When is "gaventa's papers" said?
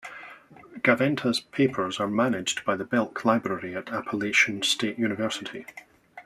0.79-1.99